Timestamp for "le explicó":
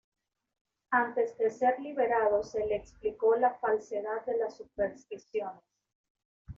2.65-3.35